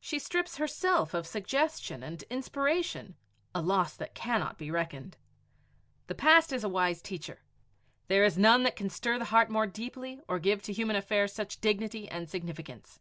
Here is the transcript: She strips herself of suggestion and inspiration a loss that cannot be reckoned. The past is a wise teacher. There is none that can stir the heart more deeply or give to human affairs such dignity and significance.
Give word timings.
She 0.00 0.18
strips 0.18 0.56
herself 0.56 1.14
of 1.14 1.28
suggestion 1.28 2.02
and 2.02 2.20
inspiration 2.24 3.14
a 3.54 3.62
loss 3.62 3.94
that 3.98 4.16
cannot 4.16 4.58
be 4.58 4.68
reckoned. 4.68 5.16
The 6.08 6.14
past 6.16 6.52
is 6.52 6.64
a 6.64 6.68
wise 6.68 7.00
teacher. 7.00 7.44
There 8.08 8.24
is 8.24 8.36
none 8.36 8.64
that 8.64 8.74
can 8.74 8.90
stir 8.90 9.16
the 9.16 9.26
heart 9.26 9.48
more 9.48 9.68
deeply 9.68 10.18
or 10.26 10.40
give 10.40 10.60
to 10.62 10.72
human 10.72 10.96
affairs 10.96 11.32
such 11.32 11.60
dignity 11.60 12.08
and 12.08 12.28
significance. 12.28 12.98